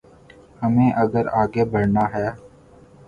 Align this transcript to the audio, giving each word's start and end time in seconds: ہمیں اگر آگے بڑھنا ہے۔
ہمیں 0.61 0.91
اگر 1.03 1.25
آگے 1.41 1.63
بڑھنا 1.71 2.03
ہے۔ 2.13 2.27